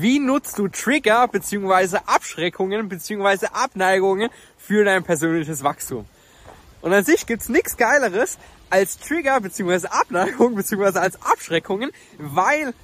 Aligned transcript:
wie 0.00 0.18
nutzt 0.18 0.58
du 0.58 0.68
Trigger 0.68 1.28
bzw. 1.28 1.98
Abschreckungen 2.06 2.88
bzw. 2.88 3.46
Abneigungen 3.52 4.30
für 4.58 4.84
dein 4.84 5.04
persönliches 5.04 5.62
Wachstum? 5.62 6.06
Und 6.80 6.92
an 6.92 7.04
sich 7.04 7.26
gibt's 7.26 7.48
nichts 7.48 7.76
Geileres 7.76 8.38
als 8.70 8.98
Trigger 8.98 9.40
bzw. 9.40 9.88
Abneigung 9.88 10.54
bzw. 10.56 10.98
als 10.98 11.20
Abschreckungen, 11.22 11.90
weil 12.18 12.74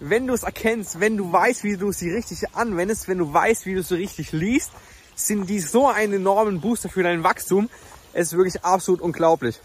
wenn 0.00 0.26
du 0.26 0.34
es 0.34 0.42
erkennst, 0.42 1.00
wenn 1.00 1.16
du 1.16 1.32
weißt, 1.32 1.64
wie 1.64 1.76
du 1.76 1.92
sie 1.92 2.10
richtig 2.10 2.54
anwendest, 2.54 3.08
wenn 3.08 3.18
du 3.18 3.32
weißt, 3.32 3.66
wie 3.66 3.74
du 3.74 3.82
sie 3.82 3.94
richtig 3.94 4.32
liest, 4.32 4.70
sind 5.14 5.48
die 5.48 5.60
so 5.60 5.88
einen 5.88 6.12
enormen 6.12 6.60
Booster 6.60 6.88
für 6.88 7.02
dein 7.02 7.24
Wachstum. 7.24 7.70
Es 8.12 8.28
ist 8.28 8.36
wirklich 8.36 8.64
absolut 8.64 9.00
unglaublich. 9.00 9.60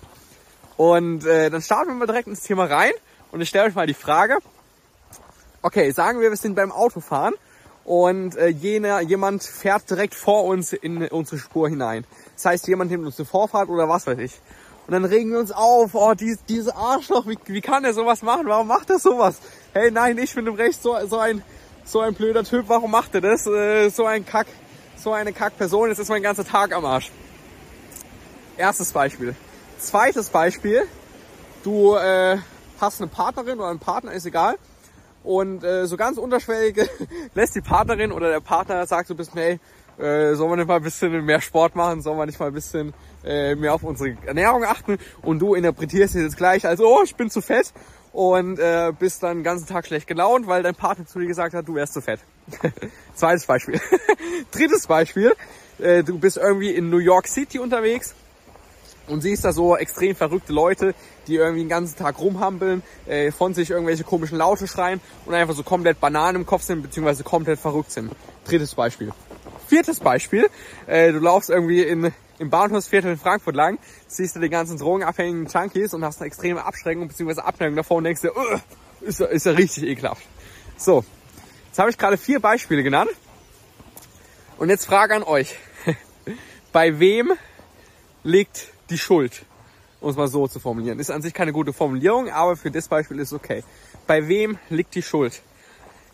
Und 0.77 1.25
äh, 1.25 1.49
dann 1.49 1.61
starten 1.61 1.89
wir 1.89 1.95
mal 1.95 2.05
direkt 2.05 2.27
ins 2.27 2.41
Thema 2.41 2.65
rein 2.65 2.93
und 3.31 3.41
ich 3.41 3.49
stelle 3.49 3.67
euch 3.67 3.75
mal 3.75 3.87
die 3.87 3.93
Frage, 3.93 4.39
okay, 5.61 5.91
sagen 5.91 6.19
wir, 6.19 6.29
wir 6.29 6.37
sind 6.37 6.55
beim 6.55 6.71
Autofahren 6.71 7.33
und 7.83 8.35
äh, 8.35 8.47
jener, 8.47 9.01
jemand 9.01 9.43
fährt 9.43 9.89
direkt 9.89 10.15
vor 10.15 10.45
uns 10.45 10.73
in 10.73 11.07
unsere 11.07 11.39
Spur 11.39 11.69
hinein. 11.69 12.05
Das 12.35 12.45
heißt, 12.45 12.67
jemand 12.67 12.91
nimmt 12.91 13.05
uns 13.05 13.19
eine 13.19 13.25
Vorfahrt 13.25 13.69
oder 13.69 13.89
was 13.89 14.07
weiß 14.07 14.19
ich. 14.19 14.39
Und 14.87 14.93
dann 14.93 15.05
regen 15.05 15.31
wir 15.31 15.39
uns 15.39 15.51
auf, 15.51 15.91
oh, 15.93 16.13
dies, 16.13 16.39
diese 16.49 16.75
Arschloch, 16.75 17.27
wie, 17.27 17.37
wie 17.45 17.61
kann 17.61 17.85
er 17.85 17.93
sowas 17.93 18.23
machen? 18.23 18.47
Warum 18.47 18.67
macht 18.67 18.89
er 18.89 18.99
sowas? 18.99 19.37
Hey, 19.73 19.91
nein, 19.91 20.17
ich 20.17 20.33
bin 20.33 20.47
im 20.47 20.55
Recht 20.55 20.81
so, 20.81 20.97
so 21.07 21.17
ein, 21.19 21.43
so 21.85 22.01
ein 22.01 22.13
blöder 22.13 22.43
Typ, 22.43 22.65
warum 22.67 22.91
macht 22.91 23.15
er 23.15 23.21
das? 23.21 23.47
Äh, 23.47 23.89
so 23.89 24.05
ein 24.05 24.25
Kack, 24.25 24.47
so 24.95 25.13
eine 25.13 25.33
Kackperson, 25.33 25.89
jetzt 25.89 25.99
ist 25.99 26.09
mein 26.09 26.23
ganzer 26.23 26.45
Tag 26.45 26.73
am 26.73 26.85
Arsch. 26.85 27.11
Erstes 28.57 28.91
Beispiel. 28.91 29.35
Zweites 29.79 30.29
Beispiel, 30.29 30.83
du 31.63 31.95
äh, 31.95 32.37
hast 32.79 33.01
eine 33.01 33.09
Partnerin 33.09 33.59
oder 33.59 33.69
einen 33.69 33.79
Partner, 33.79 34.11
ist 34.11 34.25
egal. 34.25 34.57
Und 35.23 35.63
äh, 35.63 35.85
so 35.85 35.97
ganz 35.97 36.17
unterschwellig 36.17 36.77
lässt 37.35 37.55
die 37.55 37.61
Partnerin 37.61 38.11
oder 38.11 38.29
der 38.29 38.39
Partner 38.39 38.85
sagt 38.87 39.07
so 39.07 39.13
ein 39.13 39.17
bisschen, 39.17 39.39
hey, 39.39 39.59
äh, 39.99 40.35
sollen 40.35 40.49
wir 40.51 40.57
nicht 40.57 40.67
mal 40.67 40.77
ein 40.77 40.83
bisschen 40.83 41.25
mehr 41.25 41.41
Sport 41.41 41.75
machen, 41.75 42.01
sollen 42.01 42.17
wir 42.17 42.25
nicht 42.25 42.39
mal 42.39 42.47
ein 42.47 42.53
bisschen 42.53 42.93
äh, 43.23 43.55
mehr 43.55 43.73
auf 43.73 43.83
unsere 43.83 44.17
Ernährung 44.25 44.63
achten? 44.63 44.97
Und 45.21 45.39
du 45.39 45.53
interpretierst 45.53 46.15
es 46.15 46.21
jetzt 46.21 46.37
gleich 46.37 46.65
als, 46.65 46.79
oh, 46.79 47.01
ich 47.03 47.15
bin 47.15 47.29
zu 47.29 47.41
fett. 47.41 47.71
Und 48.13 48.59
äh, 48.59 48.91
bist 48.97 49.23
dann 49.23 49.37
den 49.37 49.43
ganzen 49.43 49.67
Tag 49.67 49.87
schlecht 49.87 50.05
gelaunt, 50.05 50.45
weil 50.45 50.63
dein 50.63 50.75
Partner 50.75 51.05
zu 51.05 51.19
dir 51.19 51.27
gesagt 51.27 51.53
hat, 51.53 51.65
du 51.65 51.75
wärst 51.75 51.93
zu 51.93 52.01
fett. 52.01 52.19
Zweites 53.15 53.45
Beispiel. 53.45 53.79
Drittes 54.51 54.85
Beispiel, 54.85 55.33
äh, 55.79 56.03
du 56.03 56.19
bist 56.19 56.35
irgendwie 56.35 56.71
in 56.71 56.89
New 56.89 56.97
York 56.97 57.27
City 57.27 57.57
unterwegs 57.57 58.13
und 59.11 59.21
siehst 59.21 59.43
da 59.43 59.51
so 59.51 59.75
extrem 59.75 60.15
verrückte 60.15 60.53
Leute, 60.53 60.95
die 61.27 61.35
irgendwie 61.35 61.63
den 61.63 61.69
ganzen 61.69 61.97
Tag 61.97 62.19
rumhampeln, 62.19 62.81
äh, 63.05 63.31
von 63.31 63.53
sich 63.53 63.69
irgendwelche 63.69 64.03
komischen 64.03 64.37
Laute 64.37 64.67
schreien 64.67 65.01
und 65.25 65.33
einfach 65.33 65.53
so 65.53 65.63
komplett 65.63 65.99
Bananen 65.99 66.37
im 66.37 66.45
Kopf 66.45 66.63
sind, 66.63 66.81
beziehungsweise 66.81 67.23
komplett 67.23 67.59
verrückt 67.59 67.91
sind. 67.91 68.11
Drittes 68.45 68.73
Beispiel. 68.73 69.11
Viertes 69.67 69.99
Beispiel, 69.99 70.49
äh, 70.87 71.11
du 71.11 71.19
laufst 71.19 71.49
irgendwie 71.49 71.81
in, 71.81 72.11
im 72.39 72.49
Bahnhofsviertel 72.49 73.11
in 73.11 73.17
Frankfurt 73.17 73.55
lang, 73.55 73.79
siehst 74.07 74.35
du 74.35 74.39
die 74.39 74.49
ganzen 74.49 74.77
drogenabhängigen 74.77 75.47
Junkies 75.47 75.93
und 75.93 76.03
hast 76.03 76.19
eine 76.19 76.27
extreme 76.27 76.65
Abschreckung 76.65 77.07
bzw. 77.07 77.41
Abneigung 77.41 77.75
davor 77.75 77.97
und 77.97 78.05
denkst 78.05 78.21
dir, 78.21 78.35
uh, 78.35 78.59
ist, 79.01 79.19
ja, 79.19 79.27
ist 79.27 79.45
ja 79.45 79.51
richtig 79.51 79.83
ekelhaft. 79.83 80.23
So, 80.77 81.03
jetzt 81.67 81.79
habe 81.79 81.89
ich 81.89 81.97
gerade 81.97 82.17
vier 82.17 82.39
Beispiele 82.39 82.83
genannt 82.83 83.11
und 84.57 84.69
jetzt 84.69 84.85
Frage 84.85 85.15
an 85.15 85.23
euch. 85.23 85.55
Bei 86.71 86.99
wem 86.99 87.33
liegt 88.23 88.70
die 88.91 88.97
Schuld? 88.97 89.45
Um 89.99 90.09
es 90.09 90.15
mal 90.15 90.27
so 90.27 90.47
zu 90.47 90.59
formulieren. 90.59 90.99
Ist 90.99 91.11
an 91.11 91.21
sich 91.21 91.33
keine 91.33 91.53
gute 91.53 91.73
Formulierung, 91.73 92.29
aber 92.29 92.55
für 92.55 92.71
das 92.71 92.87
Beispiel 92.87 93.19
ist 93.19 93.33
okay. 93.33 93.63
Bei 94.07 94.27
wem 94.27 94.57
liegt 94.69 94.95
die 94.95 95.01
Schuld? 95.01 95.41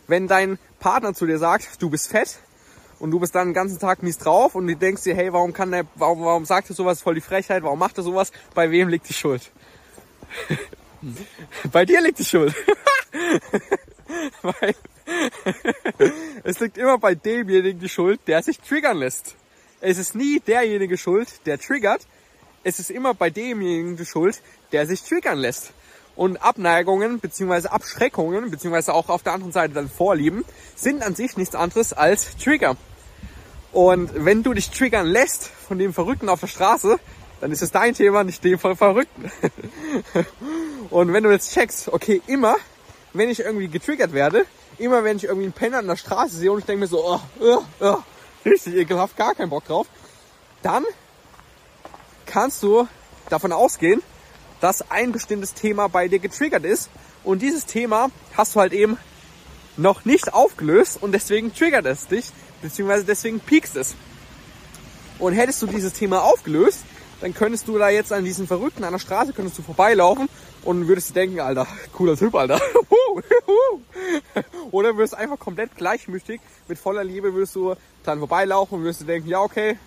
Wenn 0.08 0.28
dein 0.28 0.60
Partner 0.80 1.14
zu 1.14 1.26
dir 1.26 1.38
sagt, 1.38 1.82
du 1.82 1.90
bist 1.90 2.10
fett, 2.10 2.40
und 3.00 3.12
du 3.12 3.20
bist 3.20 3.36
dann 3.36 3.50
den 3.50 3.54
ganzen 3.54 3.78
Tag 3.80 4.02
mies 4.02 4.18
drauf 4.18 4.56
und 4.56 4.66
du 4.66 4.76
denkst 4.76 5.04
dir, 5.04 5.16
hey, 5.16 5.32
warum 5.32 5.54
kann 5.54 5.72
der, 5.72 5.86
warum, 5.96 6.22
warum 6.22 6.46
sagt 6.46 6.70
er 6.70 6.76
sowas, 6.76 7.02
voll 7.02 7.14
die 7.14 7.22
Frechheit, 7.22 7.62
warum 7.62 7.78
macht 7.78 7.98
er 7.98 8.04
sowas, 8.04 8.32
bei 8.56 8.72
wem 8.72 8.90
liegt 8.90 9.08
die 9.08 9.14
Schuld? 9.14 9.52
bei 11.72 11.86
dir 11.86 12.02
liegt 12.02 12.18
die 12.18 12.26
Schuld. 12.26 12.56
Weil 14.42 14.76
es 16.44 16.60
liegt 16.60 16.78
immer 16.78 16.98
bei 16.98 17.16
demjenigen 17.16 17.80
die 17.80 17.90
Schuld, 17.90 18.20
der 18.28 18.44
sich 18.44 18.60
triggern 18.60 18.98
lässt. 18.98 19.36
Es 19.80 19.98
ist 19.98 20.16
nie 20.16 20.40
derjenige 20.40 20.98
schuld, 20.98 21.46
der 21.46 21.60
triggert. 21.60 22.02
Es 22.68 22.80
ist 22.80 22.92
immer 22.92 23.14
bei 23.14 23.30
demjenigen 23.30 23.96
die 23.96 24.06
Schuld, 24.06 24.42
der 24.74 24.86
sich 24.86 25.02
triggern 25.02 25.38
lässt. 25.38 25.72
Und 26.18 26.36
Abneigungen 26.36 27.22
bzw. 27.22 27.70
Abschreckungen 27.70 28.52
bzw. 28.52 28.92
auch 28.92 29.08
auf 29.08 29.24
der 29.24 29.32
anderen 29.32 29.54
Seite 29.54 29.74
dann 29.74 29.90
Vorlieben 29.90 30.44
sind 30.76 31.02
an 31.02 31.16
sich 31.16 31.38
nichts 31.38 31.56
anderes 31.56 31.94
als 31.94 32.36
Trigger. 32.36 32.76
Und 33.72 34.26
wenn 34.26 34.44
du 34.44 34.54
dich 34.54 34.70
triggern 34.70 35.08
lässt 35.08 35.46
von 35.46 35.80
dem 35.80 35.94
Verrückten 35.94 36.28
auf 36.28 36.42
der 36.42 36.48
Straße, 36.48 37.00
dann 37.40 37.54
ist 37.54 37.62
es 37.62 37.72
dein 37.72 37.94
Thema, 37.94 38.26
nicht 38.26 38.44
dem 38.44 38.60
von 38.60 38.76
Verrückten. 38.76 39.32
Und 40.90 41.14
wenn 41.14 41.24
du 41.24 41.32
jetzt 41.32 41.54
checkst, 41.54 41.88
okay, 41.88 42.22
immer, 42.28 42.58
wenn 43.14 43.30
ich 43.30 43.40
irgendwie 43.40 43.70
getriggert 43.70 44.12
werde, 44.12 44.46
immer 44.78 45.06
wenn 45.06 45.16
ich 45.16 45.24
irgendwie 45.24 45.46
einen 45.46 45.54
Penner 45.54 45.78
an 45.78 45.88
der 45.88 45.96
Straße 45.96 46.36
sehe 46.36 46.52
und 46.52 46.60
ich 46.60 46.66
denke 46.66 46.82
mir 46.82 46.88
so, 46.88 47.02
oh, 47.02 47.22
oh, 47.40 47.64
oh, 47.80 47.98
richtig 48.44 48.76
ekelhaft, 48.76 49.16
gar 49.16 49.36
keinen 49.36 49.52
Bock 49.52 49.64
drauf, 49.64 49.88
dann 50.64 50.84
kannst 52.28 52.62
du 52.62 52.88
davon 53.30 53.52
ausgehen, 53.52 54.04
dass 54.62 54.90
ein 54.92 55.12
bestimmtes 55.12 55.54
Thema 55.54 55.88
bei 55.88 56.08
dir 56.08 56.20
getriggert 56.20 56.66
ist 56.66 56.90
und 57.24 57.42
dieses 57.42 57.66
Thema 57.66 58.10
hast 58.36 58.56
du 58.56 58.60
halt 58.60 58.74
eben 58.74 58.98
noch 59.78 60.06
nicht 60.06 60.34
aufgelöst 60.34 60.98
und 61.02 61.12
deswegen 61.12 61.54
triggert 61.54 61.86
es 61.86 62.08
dich, 62.08 62.32
beziehungsweise 62.62 63.06
deswegen 63.06 63.40
piekst 63.40 63.76
es. 63.76 63.96
Und 65.20 65.34
hättest 65.34 65.62
du 65.62 65.68
dieses 65.68 65.94
Thema 65.94 66.24
aufgelöst, 66.24 66.80
dann 67.22 67.34
könntest 67.34 67.68
du 67.68 67.78
da 67.78 67.90
jetzt 67.90 68.14
an 68.14 68.24
diesen 68.24 68.48
Verrückten 68.48 68.84
an 68.84 68.94
der 68.94 69.00
Straße, 69.00 69.34
könntest 69.34 69.58
du 69.58 69.64
vorbeilaufen 69.64 70.30
und 70.64 70.88
würdest 70.88 71.10
dir 71.10 71.14
denken, 71.14 71.40
Alter, 71.40 71.68
cooler 71.94 72.16
Typ, 72.16 72.36
Alter. 72.36 72.62
Oder 74.72 74.96
würdest 74.96 75.16
einfach 75.16 75.40
komplett 75.40 75.76
gleichmütig, 75.76 76.40
mit 76.68 76.78
voller 76.78 77.04
Liebe 77.04 77.34
würdest 77.34 77.56
du 77.56 77.76
dann 78.04 78.20
vorbeilaufen 78.20 78.78
und 78.78 78.84
würdest 78.84 79.02
dir 79.02 79.06
denken, 79.06 79.30
ja 79.30 79.42
okay, 79.42 79.78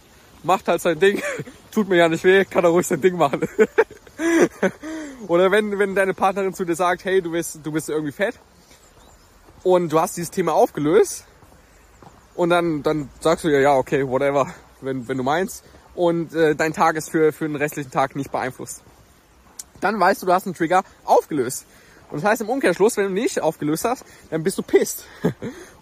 macht 0.43 0.69
halt 0.69 0.83
sein 0.83 0.99
Ding, 0.99 1.23
tut 1.71 1.89
mir 1.89 1.97
ja 1.97 2.09
nicht 2.09 2.25
weh, 2.25 2.45
kann 2.45 2.65
er 2.65 2.71
ruhig 2.71 2.87
sein 2.87 3.01
Ding 3.01 3.17
machen. 3.17 3.49
Oder 5.29 5.51
wenn, 5.51 5.79
wenn 5.79 5.95
deine 5.95 6.15
Partnerin 6.15 6.55
zu 6.55 6.65
dir 6.65 6.75
sagt, 6.75 7.05
hey, 7.05 7.23
du 7.23 7.33
bist, 7.33 7.61
du 7.63 7.73
bist 7.73 7.89
irgendwie 7.89 8.13
fett 8.13 8.39
und 9.63 9.93
du 9.93 10.01
hast 10.01 10.17
dieses 10.17 10.31
Thema 10.31 10.55
aufgelöst 10.55 11.25
und 12.35 12.51
dann, 12.51 12.83
dann 12.83 13.09
sagst 13.21 13.45
du 13.45 13.49
ja, 13.49 13.61
ja, 13.61 13.77
okay, 13.77 14.07
whatever, 14.07 14.53
wenn, 14.81 15.09
wenn 15.09 15.17
du 15.17 15.23
meinst 15.23 15.65
und 15.95 16.35
äh, 16.35 16.55
dein 16.55 16.73
Tag 16.73 16.97
ist 16.97 17.11
für, 17.11 17.33
für 17.33 17.47
den 17.47 17.57
restlichen 17.57 17.91
Tag 17.91 18.17
nicht 18.17 18.31
beeinflusst. 18.31 18.83
Dann 19.81 19.99
weißt 19.99 20.23
du, 20.23 20.27
du 20.27 20.33
hast 20.33 20.47
einen 20.47 20.55
Trigger 20.55 20.83
aufgelöst. 21.05 21.67
Und 22.11 22.23
das 22.23 22.31
heißt 22.31 22.41
im 22.43 22.49
Umkehrschluss, 22.49 22.97
wenn 22.97 23.07
du 23.07 23.13
nicht 23.13 23.41
aufgelöst 23.41 23.85
hast, 23.85 24.05
dann 24.31 24.43
bist 24.43 24.59
du 24.59 24.63
pisst. 24.63 25.07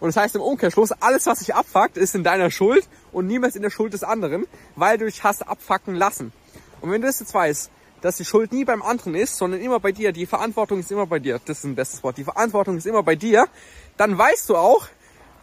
Und 0.00 0.08
das 0.08 0.16
heißt 0.16 0.34
im 0.36 0.42
Umkehrschluss, 0.42 0.92
alles 0.92 1.26
was 1.26 1.40
sich 1.40 1.54
abfuckt, 1.54 1.96
ist 1.96 2.14
in 2.14 2.22
deiner 2.22 2.50
Schuld 2.50 2.86
und 3.10 3.26
niemals 3.26 3.56
in 3.56 3.62
der 3.62 3.70
Schuld 3.70 3.94
des 3.94 4.04
anderen, 4.04 4.46
weil 4.76 4.98
du 4.98 5.06
dich 5.06 5.24
hast 5.24 5.48
abfacken 5.48 5.94
lassen. 5.94 6.32
Und 6.80 6.92
wenn 6.92 7.00
du 7.00 7.06
das 7.08 7.18
jetzt 7.18 7.34
weißt, 7.34 7.70
dass 8.00 8.16
die 8.16 8.24
Schuld 8.24 8.52
nie 8.52 8.64
beim 8.64 8.82
anderen 8.82 9.14
ist, 9.14 9.36
sondern 9.36 9.60
immer 9.60 9.80
bei 9.80 9.92
dir. 9.92 10.12
Die 10.12 10.26
Verantwortung 10.26 10.80
ist 10.80 10.92
immer 10.92 11.06
bei 11.06 11.18
dir. 11.18 11.40
Das 11.44 11.58
ist 11.58 11.64
ein 11.64 11.74
bestes 11.74 12.02
Wort. 12.02 12.16
Die 12.16 12.24
Verantwortung 12.24 12.76
ist 12.76 12.86
immer 12.86 13.02
bei 13.02 13.16
dir. 13.16 13.48
Dann 13.96 14.16
weißt 14.16 14.48
du 14.48 14.56
auch, 14.56 14.86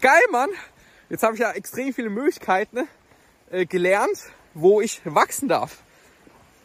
geil, 0.02 0.22
Mann, 0.32 0.50
jetzt 1.10 1.24
habe 1.24 1.34
ich 1.34 1.40
ja 1.42 1.52
extrem 1.52 1.94
viele 1.94 2.10
Möglichkeiten 2.10 2.88
äh, 3.52 3.66
gelernt, 3.66 4.18
wo 4.54 4.82
ich 4.82 5.02
wachsen 5.04 5.50
darf. 5.50 5.80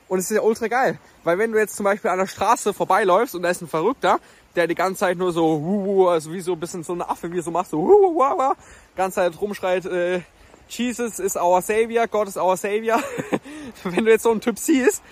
Und 0.08 0.18
es 0.18 0.30
ist 0.30 0.36
ja 0.36 0.42
ultra 0.42 0.68
geil. 0.68 0.98
Weil 1.24 1.38
wenn 1.38 1.52
du 1.52 1.58
jetzt 1.58 1.76
zum 1.76 1.84
Beispiel 1.84 2.10
an 2.10 2.18
der 2.18 2.26
Straße 2.26 2.72
vorbeiläufst 2.72 3.34
und 3.34 3.42
da 3.42 3.50
ist 3.50 3.60
ein 3.60 3.68
Verrückter, 3.68 4.20
der 4.56 4.66
die 4.66 4.74
ganze 4.74 5.00
Zeit 5.00 5.18
nur 5.18 5.32
so, 5.32 5.42
hu, 5.42 6.08
also 6.08 6.32
wie 6.32 6.40
so 6.40 6.54
ein 6.54 6.60
bisschen 6.60 6.82
so 6.82 6.92
eine 6.92 7.08
Affe, 7.08 7.30
wie 7.30 7.40
so 7.40 7.50
macht, 7.50 7.70
so, 7.70 7.78
hu, 7.78 8.14
hu, 8.14 8.24
hu, 8.24 8.54
ganze 8.96 9.16
Zeit 9.16 9.40
rumschreit, 9.40 9.86
äh, 9.86 10.20
Jesus 10.68 11.18
is 11.18 11.36
our 11.36 11.60
Savior, 11.62 12.06
Gott 12.06 12.28
is 12.28 12.36
our 12.36 12.56
Savior. 12.56 13.02
wenn 13.84 14.04
du 14.04 14.10
jetzt 14.10 14.22
so 14.22 14.30
einen 14.30 14.40
Typ 14.40 14.58
siehst, 14.58 15.02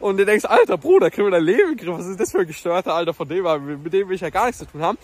und 0.00 0.16
du 0.16 0.24
denkst, 0.24 0.44
alter 0.44 0.78
Bruder, 0.78 1.10
kriegen 1.10 1.26
wir 1.26 1.32
dein 1.32 1.44
Leben 1.44 1.76
in 1.76 1.92
was 1.92 2.06
ist 2.06 2.20
das 2.20 2.30
für 2.30 2.40
ein 2.40 2.46
gestörter 2.46 2.94
Alter 2.94 3.14
von 3.14 3.28
dem, 3.28 3.82
mit 3.82 3.92
dem 3.92 4.08
will 4.08 4.14
ich 4.14 4.20
ja 4.20 4.30
gar 4.30 4.46
nichts 4.46 4.58
zu 4.58 4.66
tun 4.66 4.82
haben, 4.82 4.98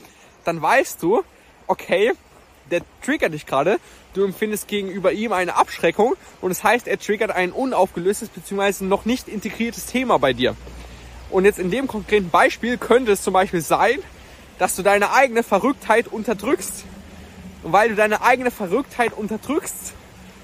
dann 0.45 0.61
weißt 0.61 1.03
du, 1.03 1.25
okay, 1.67 2.13
der 2.71 2.83
triggert 3.03 3.33
dich 3.33 3.47
gerade, 3.47 3.79
du 4.15 4.25
empfindest 4.25 4.69
gegenüber 4.69 5.13
ihm 5.13 5.33
eine 5.33 5.57
Abschreckung 5.57 6.15
und 6.41 6.49
das 6.49 6.65
heißt, 6.65 6.89
er 6.89 6.99
triggert 6.99 7.31
ein 7.31 7.53
unaufgelöstes 7.53 8.31
bzw. 8.31 8.85
noch 8.85 9.05
nicht 9.05 9.29
integriertes 9.29 9.87
Thema 9.87 10.19
bei 10.19 10.33
dir. 10.33 10.57
Und 11.31 11.45
jetzt 11.45 11.59
in 11.59 11.71
dem 11.71 11.87
konkreten 11.87 12.31
Beispiel 12.31 12.79
könnte 12.79 13.13
es 13.13 13.23
zum 13.23 13.35
Beispiel 13.35 13.61
sein, 13.61 13.99
dass 14.59 14.77
du 14.77 14.83
deine 14.83 15.13
eigene 15.13 15.43
Verrücktheit 15.43 16.09
unterdrückst. 16.09 16.85
Und 17.65 17.73
weil 17.73 17.89
du 17.91 17.95
deine 17.95 18.23
eigene 18.23 18.51
Verrücktheit 18.51 19.13
unterdrückst, 19.15 19.95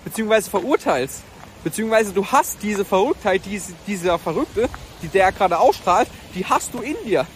beziehungsweise 0.05 0.50
verurteilst, 0.50 1.23
Beziehungsweise 1.62 2.12
du 2.12 2.26
hast 2.26 2.62
diese 2.62 2.84
Verrücktheit, 2.84 3.43
diese, 3.44 3.75
dieser 3.87 4.19
Verrückte, 4.19 4.69
die 5.02 5.08
der 5.08 5.31
gerade 5.32 5.58
ausstrahlt, 5.58 6.08
die 6.34 6.46
hast 6.46 6.73
du 6.73 6.78
in 6.78 6.96
dir. 7.05 7.26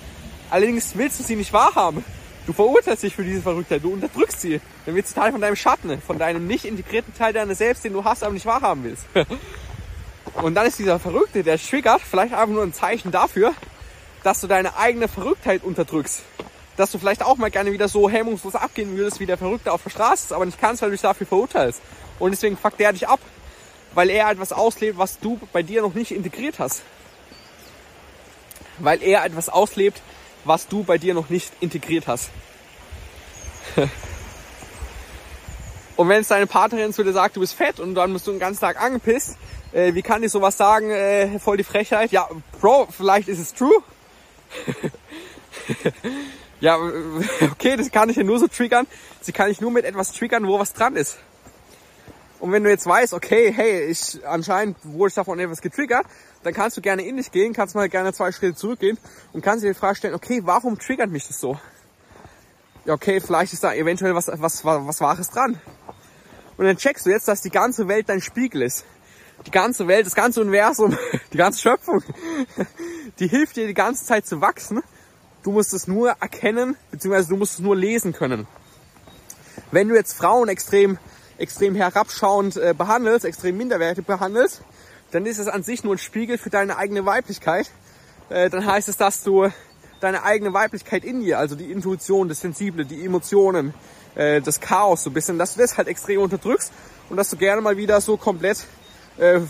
Allerdings 0.51 0.97
willst 0.97 1.21
du 1.21 1.25
sie 1.25 1.37
nicht 1.37 1.53
wahrhaben. 1.53 2.05
Du 2.47 2.53
verurteilst 2.53 3.03
dich 3.03 3.15
für 3.15 3.25
diese 3.25 3.41
Verrücktheit, 3.41 3.83
du 3.83 3.93
unterdrückst 3.93 4.41
sie. 4.41 4.61
Dann 4.85 4.95
wird 4.95 5.07
sie 5.07 5.15
Teil 5.15 5.33
von 5.33 5.41
deinem 5.41 5.57
Schatten, 5.57 6.01
von 6.03 6.19
deinem 6.19 6.47
nicht 6.47 6.67
integrierten 6.67 7.15
Teil 7.15 7.33
deiner 7.33 7.55
selbst, 7.55 7.85
den 7.85 7.95
du 7.95 8.05
hast, 8.05 8.23
aber 8.23 8.35
nicht 8.35 8.45
wahrhaben 8.45 8.85
willst. 8.85 9.05
Und 10.43 10.55
dann 10.55 10.67
ist 10.67 10.79
dieser 10.79 10.99
Verrückte, 10.99 11.43
der 11.43 11.59
triggert, 11.59 12.03
vielleicht 12.03 12.35
einfach 12.35 12.55
nur 12.55 12.63
ein 12.63 12.75
Zeichen 12.75 13.11
dafür, 13.11 13.55
dass 14.25 14.41
du 14.41 14.47
deine 14.47 14.77
eigene 14.77 15.09
Verrücktheit 15.09 15.63
unterdrückst. 15.63 16.23
Dass 16.77 16.91
du 16.91 16.99
vielleicht 16.99 17.23
auch 17.23 17.37
mal 17.37 17.51
gerne 17.51 17.73
wieder 17.73 17.89
so 17.89 18.11
hemmungslos 18.11 18.57
abgehen 18.57 18.97
würdest 18.97 19.21
wie 19.21 19.27
der 19.27 19.39
Verrückte 19.39 19.73
auf 19.73 19.83
der 19.85 19.91
Straße, 19.91 20.35
aber 20.35 20.45
nicht 20.45 20.61
kannst, 20.61 20.83
weil 20.83 20.91
du 20.91 20.95
dich 20.95 21.03
dafür 21.03 21.27
verurteilst. 21.27 21.81
Und 22.19 22.33
deswegen 22.33 22.57
fuckt 22.57 22.81
der 22.81 22.93
dich 22.93 23.09
ab, 23.09 23.21
weil 23.95 24.11
er 24.11 24.31
etwas 24.31 24.53
auslebt, 24.53 24.99
was 24.99 25.19
du 25.19 25.41
bei 25.53 25.63
dir 25.63 25.83
noch 25.83 25.95
nicht 25.95 26.11
integriert 26.11 26.59
hast. 26.59 26.83
Weil 28.79 29.03
er 29.03 29.25
etwas 29.25 29.49
auslebt, 29.49 30.03
was 30.45 30.69
du 30.69 30.85
bei 30.85 30.99
dir 30.99 31.15
noch 31.15 31.31
nicht 31.31 31.53
integriert 31.61 32.07
hast. 32.07 32.31
und 35.97 36.09
wenn 36.09 36.21
es 36.21 36.29
deine 36.29 36.47
Partnerin 36.47 36.93
zu 36.93 37.03
dir 37.03 37.13
sagt, 37.13 37.37
du 37.37 37.41
bist 37.41 37.55
fett 37.55 37.81
und 37.81 37.95
dann 37.95 38.13
bist 38.13 38.27
du 38.27 38.31
den 38.31 38.41
ganzen 38.41 38.61
Tag 38.61 38.81
angepisst, 38.81 39.37
äh, 39.73 39.95
wie 39.95 40.03
kann 40.03 40.23
ich 40.23 40.31
sowas 40.31 40.57
sagen, 40.57 40.91
äh, 40.91 41.39
voll 41.39 41.57
die 41.57 41.65
Frechheit? 41.65 42.13
Ja, 42.13 42.29
Bro, 42.61 42.89
vielleicht 42.91 43.29
ist 43.29 43.41
es 43.41 43.55
true. 43.55 43.83
ja, 46.61 46.79
okay, 47.53 47.77
das 47.77 47.91
kann 47.91 48.09
ich 48.09 48.17
ja 48.17 48.23
nur 48.23 48.39
so 48.39 48.47
triggern. 48.47 48.87
Sie 49.21 49.33
kann 49.33 49.51
ich 49.51 49.61
nur 49.61 49.71
mit 49.71 49.85
etwas 49.85 50.13
triggern, 50.13 50.47
wo 50.47 50.59
was 50.59 50.73
dran 50.75 50.97
ist. 50.97 51.19
Und 52.45 52.53
wenn 52.53 52.63
du 52.63 52.69
jetzt 52.69 52.85
weißt, 52.85 53.15
okay, 53.15 53.51
hey, 53.57 53.87
ich 53.87 54.21
anscheinend 54.27 54.77
wurde 54.83 55.09
ich 55.09 55.15
davon 55.15 55.41
etwas 55.41 55.63
getriggert, 55.63 56.05
dann 56.43 56.53
kannst 56.53 56.77
du 56.77 56.83
gerne 56.83 57.01
in 57.01 57.17
dich 57.17 57.33
gehen, 57.33 57.55
kannst 57.55 57.75
mal 57.75 57.89
gerne 57.89 58.13
zwei 58.13 58.33
Schritte 58.33 58.55
zurückgehen 58.55 58.99
und 59.33 59.41
kannst 59.41 59.65
dir 59.65 59.69
die 59.69 59.79
Frage 59.79 59.97
stellen, 59.97 60.13
okay, 60.13 60.43
warum 60.45 60.79
triggert 60.79 61.09
mich 61.09 61.27
das 61.27 61.41
so? 61.41 61.59
Ja, 62.85 62.93
okay, 62.93 63.23
vielleicht 63.23 63.55
ist 63.55 63.65
da 63.65 63.73
eventuell 63.73 64.15
was, 64.15 64.29
was, 64.29 64.63
was, 64.63 64.87
was 64.87 65.01
Wahres 65.01 65.31
dran. 65.31 65.59
Und 66.59 66.67
dann 66.67 66.77
checkst 66.77 67.07
du 67.07 67.11
jetzt, 67.11 67.29
dass 67.29 67.41
die 67.41 67.49
ganze 67.49 67.89
Welt 67.89 68.11
dein 68.11 68.21
Spiegel 68.21 68.61
ist. 68.61 68.85
Die 69.47 69.51
ganze 69.51 69.89
Welt, 69.89 70.05
das 70.05 70.15
ganze 70.15 70.43
Universum, 70.43 70.99
die 71.33 71.39
ganze 71.39 71.63
Schöpfung, 71.63 72.03
die 73.21 73.27
hilft 73.27 73.57
dir 73.57 73.67
die 73.67 73.73
ganze 73.73 74.05
Zeit 74.05 74.27
zu 74.27 74.43
wachsen. 74.43 74.83
Du 75.45 75.53
musst 75.53 75.73
es 75.73 75.89
nur 75.89 76.11
erkennen, 76.21 76.77
beziehungsweise 76.91 77.31
du 77.31 77.39
musst 77.39 77.55
es 77.55 77.61
nur 77.61 77.75
lesen 77.75 78.13
können. 78.13 78.47
Wenn 79.71 79.89
du 79.89 79.95
jetzt 79.95 80.13
Frauen 80.13 80.51
extrem, 80.51 80.99
extrem 81.39 81.75
herabschauend 81.75 82.57
äh, 82.57 82.75
behandelst, 82.77 83.25
extrem 83.25 83.57
minderwertig 83.57 84.07
behandelst, 84.07 84.63
dann 85.11 85.27
ist 85.27 85.39
es 85.39 85.49
an 85.49 85.63
sich 85.63 85.85
nur 85.85 85.95
ein 85.95 85.99
Spiegel 85.99 86.39
für 86.39 86.51
deine 86.51 86.77
eigene 86.77 87.07
Weiblichkeit. 87.07 87.71
Äh, 88.29 88.51
dann 88.51 88.67
heißt 88.67 88.89
es, 88.89 88.97
dass 88.97 89.23
du 89.23 89.49
deine 90.01 90.23
eigene 90.23 90.53
Weiblichkeit 90.53 91.05
in 91.05 91.21
dir, 91.21 91.39
also 91.39 91.57
die 91.57 91.71
Intuition, 91.71 92.29
das 92.29 92.41
Sensible, 92.41 92.85
die 92.85 93.05
Emotionen, 93.05 93.75
äh, 94.15 94.41
das 94.41 94.61
Chaos 94.61 95.05
so 95.05 95.11
ein 95.11 95.15
bisschen, 95.15 95.39
dass 95.39 95.55
du 95.55 95.61
das 95.61 95.77
halt 95.77 95.89
extrem 95.89 96.21
unterdrückst 96.21 96.73
und 97.11 97.17
dass 97.17 97.31
du 97.31 97.37
gerne 97.37 97.63
mal 97.63 97.77
wieder 97.77 98.01
so 98.01 98.17
komplett 98.17 98.67
äh, 99.19 99.41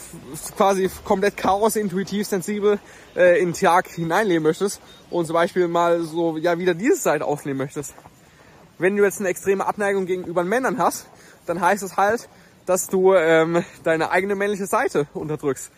quasi 0.56 0.90
komplett 1.04 1.37
Chaos, 1.37 1.76
intuitiv, 1.76 2.26
sensibel 2.26 2.78
äh, 3.16 3.40
in 3.40 3.48
den 3.48 3.54
Tag 3.54 3.88
hineinleben 3.88 4.42
möchtest 4.42 4.80
und 5.10 5.26
zum 5.26 5.34
Beispiel 5.34 5.69
mal 5.69 6.02
so 6.02 6.37
ja 6.37 6.58
wieder 6.58 6.75
diese 6.75 6.96
Seite 6.96 7.25
ausleben 7.25 7.58
möchtest. 7.58 7.94
Wenn 8.78 8.96
du 8.96 9.04
jetzt 9.04 9.20
eine 9.20 9.28
extreme 9.28 9.66
Abneigung 9.66 10.04
gegenüber 10.04 10.44
Männern 10.44 10.78
hast, 10.78 11.06
dann 11.46 11.61
heißt 11.61 11.82
es 11.82 11.96
halt, 11.96 12.29
dass 12.67 12.88
du 12.88 13.14
ähm, 13.14 13.64
deine 13.82 14.11
eigene 14.11 14.35
männliche 14.35 14.67
Seite 14.67 15.06
unterdrückst. 15.14 15.70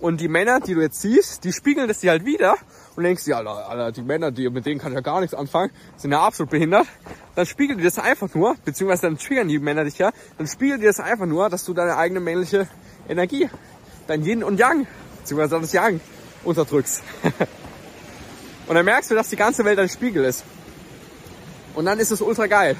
Und 0.00 0.20
die 0.20 0.26
Männer, 0.26 0.58
die 0.58 0.74
du 0.74 0.80
jetzt 0.80 1.00
siehst, 1.00 1.44
die 1.44 1.52
spiegeln 1.52 1.86
das 1.86 2.00
dir 2.00 2.10
halt 2.10 2.24
wieder 2.24 2.56
und 2.96 3.04
denkst 3.04 3.24
dir, 3.24 3.36
Alter, 3.36 3.68
Alter, 3.68 3.92
die 3.92 4.02
Männer, 4.02 4.32
die, 4.32 4.50
mit 4.50 4.66
denen 4.66 4.80
kann 4.80 4.90
ich 4.90 4.96
ja 4.96 5.00
gar 5.00 5.20
nichts 5.20 5.32
anfangen, 5.32 5.70
sind 5.96 6.10
ja 6.10 6.20
absolut 6.20 6.50
behindert. 6.50 6.88
Dann 7.36 7.46
spiegeln 7.46 7.78
die 7.78 7.84
das 7.84 8.00
einfach 8.00 8.34
nur, 8.34 8.56
beziehungsweise 8.64 9.02
dann 9.02 9.16
triggern 9.16 9.46
die 9.46 9.60
Männer 9.60 9.84
dich 9.84 9.98
ja, 9.98 10.10
dann 10.38 10.48
spiegeln 10.48 10.80
die 10.80 10.86
das 10.86 10.98
einfach 10.98 11.26
nur, 11.26 11.48
dass 11.50 11.64
du 11.64 11.72
deine 11.72 11.96
eigene 11.96 12.18
männliche 12.18 12.66
Energie, 13.08 13.48
dein 14.08 14.24
Yin 14.24 14.42
und 14.42 14.58
Yang, 14.58 14.88
beziehungsweise 15.20 15.60
das 15.60 15.72
Yang 15.72 16.00
unterdrückst. 16.42 17.02
und 18.66 18.74
dann 18.74 18.84
merkst 18.84 19.08
du, 19.10 19.14
dass 19.14 19.28
die 19.28 19.36
ganze 19.36 19.64
Welt 19.64 19.78
ein 19.78 19.88
Spiegel 19.88 20.24
ist. 20.24 20.44
Und 21.74 21.84
dann 21.84 22.00
ist 22.00 22.10
es 22.10 22.20
ultra 22.20 22.48
geil. 22.48 22.76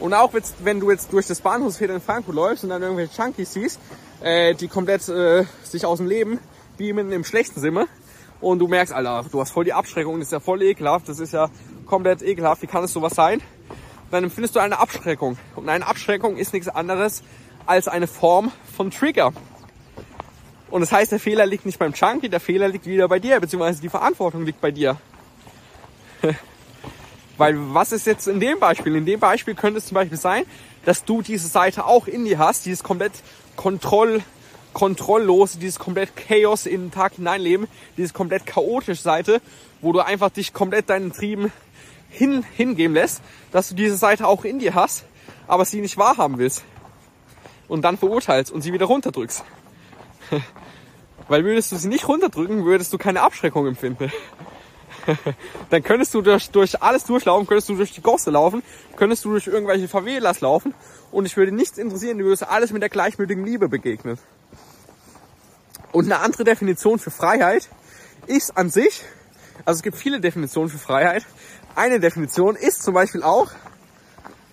Und 0.00 0.12
auch 0.12 0.32
wenn 0.62 0.80
du 0.80 0.90
jetzt 0.90 1.12
durch 1.12 1.26
das 1.26 1.40
Bahnhofsviertel 1.40 1.96
in 1.96 2.02
Frankfurt 2.02 2.34
läufst 2.34 2.64
und 2.64 2.70
dann 2.70 2.82
irgendwelche 2.82 3.20
Junkies 3.20 3.52
siehst, 3.52 3.80
äh, 4.20 4.54
die 4.54 4.68
komplett 4.68 5.08
äh, 5.08 5.44
sich 5.62 5.86
aus 5.86 5.98
dem 5.98 6.06
Leben 6.06 6.38
beamen 6.76 7.12
im 7.12 7.24
schlechten 7.24 7.60
Sinne 7.60 7.86
und 8.40 8.58
du 8.58 8.68
merkst, 8.68 8.92
Alter, 8.92 9.24
du 9.30 9.40
hast 9.40 9.52
voll 9.52 9.64
die 9.64 9.72
Abschreckung, 9.72 10.18
das 10.18 10.28
ist 10.28 10.32
ja 10.32 10.40
voll 10.40 10.62
ekelhaft, 10.62 11.08
das 11.08 11.20
ist 11.20 11.32
ja 11.32 11.48
komplett 11.86 12.22
ekelhaft, 12.22 12.62
wie 12.62 12.66
kann 12.66 12.84
es 12.84 12.92
sowas 12.92 13.14
sein? 13.14 13.40
Dann 14.10 14.24
empfindest 14.24 14.54
du 14.54 14.60
eine 14.60 14.78
Abschreckung. 14.78 15.38
Und 15.56 15.68
eine 15.68 15.86
Abschreckung 15.86 16.36
ist 16.36 16.52
nichts 16.52 16.68
anderes 16.68 17.22
als 17.66 17.88
eine 17.88 18.06
Form 18.06 18.52
von 18.76 18.90
Trigger. 18.90 19.32
Und 20.70 20.80
das 20.80 20.92
heißt, 20.92 21.12
der 21.12 21.20
Fehler 21.20 21.46
liegt 21.46 21.66
nicht 21.66 21.78
beim 21.78 21.92
Junkie, 21.92 22.28
der 22.28 22.40
Fehler 22.40 22.68
liegt 22.68 22.86
wieder 22.86 23.08
bei 23.08 23.18
dir, 23.18 23.40
beziehungsweise 23.40 23.80
die 23.80 23.88
Verantwortung 23.88 24.44
liegt 24.44 24.60
bei 24.60 24.70
dir. 24.70 24.98
Weil 27.36 27.56
was 27.74 27.92
ist 27.92 28.06
jetzt 28.06 28.28
in 28.28 28.40
dem 28.40 28.60
Beispiel? 28.60 28.94
In 28.96 29.06
dem 29.06 29.20
Beispiel 29.20 29.54
könnte 29.54 29.78
es 29.78 29.86
zum 29.86 29.96
Beispiel 29.96 30.18
sein, 30.18 30.44
dass 30.84 31.04
du 31.04 31.22
diese 31.22 31.48
Seite 31.48 31.84
auch 31.86 32.06
in 32.06 32.24
dir 32.24 32.38
hast, 32.38 32.66
dieses 32.66 32.82
komplett 32.82 33.12
Kontroll, 33.56 34.22
kontrolllose, 34.72 35.58
dieses 35.58 35.78
komplett 35.78 36.16
Chaos 36.16 36.66
in 36.66 36.82
den 36.82 36.90
Tag 36.90 37.14
hineinleben, 37.14 37.68
dieses 37.96 38.12
komplett 38.12 38.46
chaotische 38.46 39.02
Seite, 39.02 39.40
wo 39.80 39.92
du 39.92 40.00
einfach 40.00 40.30
dich 40.30 40.52
komplett 40.52 40.90
deinen 40.90 41.12
Trieben 41.12 41.52
hin, 42.08 42.44
hingeben 42.56 42.94
lässt, 42.94 43.22
dass 43.52 43.68
du 43.68 43.74
diese 43.74 43.96
Seite 43.96 44.26
auch 44.26 44.44
in 44.44 44.58
dir 44.58 44.74
hast, 44.74 45.04
aber 45.46 45.64
sie 45.64 45.80
nicht 45.80 45.96
wahrhaben 45.96 46.38
willst. 46.38 46.64
Und 47.66 47.82
dann 47.82 47.96
verurteilst 47.96 48.52
und 48.52 48.62
sie 48.62 48.72
wieder 48.72 48.86
runterdrückst. 48.86 49.44
Weil 51.28 51.44
würdest 51.44 51.72
du 51.72 51.76
sie 51.76 51.88
nicht 51.88 52.06
runterdrücken, 52.06 52.64
würdest 52.64 52.92
du 52.92 52.98
keine 52.98 53.22
Abschreckung 53.22 53.66
empfinden. 53.66 54.12
dann 55.70 55.82
könntest 55.82 56.14
du 56.14 56.22
durch, 56.22 56.50
durch 56.50 56.82
alles 56.82 57.04
durchlaufen, 57.04 57.46
könntest 57.46 57.68
du 57.68 57.76
durch 57.76 57.92
die 57.92 58.02
Gosse 58.02 58.30
laufen, 58.30 58.62
könntest 58.96 59.24
du 59.24 59.30
durch 59.30 59.46
irgendwelche 59.46 59.88
Favelas 59.88 60.40
laufen 60.40 60.74
und 61.10 61.26
ich 61.26 61.36
würde 61.36 61.52
nichts 61.52 61.78
interessieren, 61.78 62.18
du 62.18 62.24
würdest 62.24 62.48
alles 62.48 62.72
mit 62.72 62.82
der 62.82 62.88
gleichmütigen 62.88 63.44
Liebe 63.44 63.68
begegnen. 63.68 64.18
Und 65.92 66.06
eine 66.06 66.18
andere 66.20 66.44
Definition 66.44 66.98
für 66.98 67.10
Freiheit 67.10 67.68
ist 68.26 68.56
an 68.56 68.70
sich, 68.70 69.04
also 69.64 69.78
es 69.78 69.82
gibt 69.82 69.96
viele 69.96 70.20
Definitionen 70.20 70.68
für 70.68 70.78
Freiheit. 70.78 71.24
Eine 71.74 72.00
Definition 72.00 72.56
ist 72.56 72.82
zum 72.82 72.94
Beispiel 72.94 73.22
auch, 73.22 73.50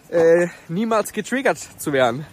äh, 0.10 0.48
niemals 0.68 1.14
getriggert 1.14 1.58
zu 1.78 1.94
werden. 1.94 2.26